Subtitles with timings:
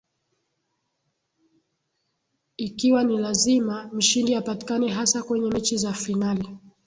[2.57, 6.57] Ikiwa ni lazima mshindi apatikane hasa kwenye mechi za finali